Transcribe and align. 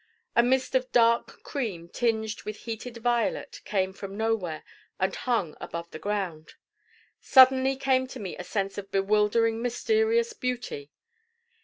A 0.35 0.41
mist 0.41 0.73
of 0.73 0.91
dark 0.91 1.43
cream 1.43 1.87
tinged 1.87 2.41
with 2.41 2.61
heated 2.65 2.97
violet 2.97 3.61
came 3.65 3.93
from 3.93 4.17
nowhere 4.17 4.63
and 4.99 5.15
hung 5.15 5.55
above 5.61 5.91
the 5.91 5.99
ground. 5.99 6.55
Suddenly 7.19 7.75
came 7.75 8.07
on 8.15 8.21
me 8.23 8.35
a 8.35 8.43
sense 8.43 8.79
of 8.79 8.89
bewildering 8.91 9.61
mysterious 9.61 10.33
beauty. 10.33 10.89